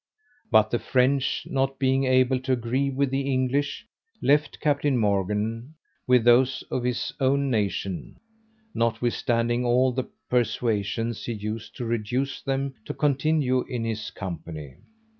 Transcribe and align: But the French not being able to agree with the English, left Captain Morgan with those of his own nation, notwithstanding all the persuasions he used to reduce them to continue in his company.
But 0.49 0.71
the 0.71 0.79
French 0.79 1.43
not 1.47 1.77
being 1.77 2.05
able 2.05 2.39
to 2.39 2.53
agree 2.53 2.89
with 2.89 3.11
the 3.11 3.31
English, 3.31 3.85
left 4.19 4.59
Captain 4.59 4.97
Morgan 4.97 5.75
with 6.07 6.23
those 6.23 6.63
of 6.71 6.83
his 6.83 7.13
own 7.19 7.51
nation, 7.51 8.19
notwithstanding 8.73 9.63
all 9.63 9.91
the 9.91 10.09
persuasions 10.27 11.23
he 11.25 11.33
used 11.33 11.75
to 11.75 11.85
reduce 11.85 12.41
them 12.41 12.73
to 12.85 12.95
continue 12.95 13.63
in 13.65 13.85
his 13.85 14.09
company. 14.09 14.77